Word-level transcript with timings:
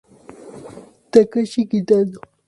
Takashi 1.11 1.61
Kitano 1.69 2.17